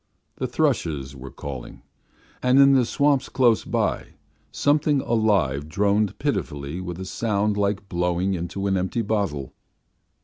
The 0.37 0.47
thrushes 0.47 1.15
were 1.15 1.29
calling, 1.29 1.83
and 2.41 2.57
in 2.57 2.73
the 2.73 2.85
swamps 2.85 3.29
close 3.29 3.63
by 3.63 4.15
something 4.51 4.99
alive 5.01 5.69
droned 5.69 6.17
pitifully 6.17 6.81
with 6.81 6.99
a 6.99 7.05
sound 7.05 7.55
like 7.55 7.87
blowing 7.87 8.33
into 8.33 8.65
an 8.65 8.77
empty 8.77 9.03
bottle. 9.03 9.53